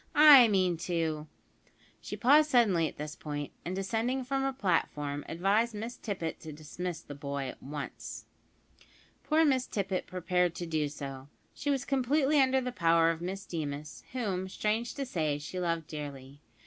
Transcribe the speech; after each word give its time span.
I 0.15 0.47
mean 0.47 0.77
to" 0.89 1.27
She 2.01 2.17
paused 2.17 2.49
suddenly 2.49 2.87
at 2.87 2.97
this 2.97 3.15
point, 3.15 3.53
and, 3.63 3.75
descending 3.75 4.23
from 4.23 4.41
her 4.41 4.51
platform, 4.51 5.23
advised 5.29 5.75
Miss 5.75 5.95
Tippet 5.95 6.39
to 6.39 6.51
dismiss 6.51 7.01
the 7.01 7.13
boy 7.13 7.49
at 7.49 7.61
once. 7.61 8.25
Poor 9.23 9.45
Miss 9.45 9.67
Tippet 9.67 10.07
prepared 10.07 10.55
to 10.55 10.65
do 10.65 10.89
so. 10.89 11.27
She 11.53 11.69
was 11.69 11.85
completely 11.85 12.41
under 12.41 12.61
the 12.61 12.71
power 12.71 13.11
of 13.11 13.21
Miss 13.21 13.45
Deemas, 13.45 14.03
whom, 14.13 14.49
strange 14.49 14.95
to 14.95 15.05
say, 15.05 15.37
she 15.37 15.59
loved 15.59 15.85
dearly. 15.85 16.41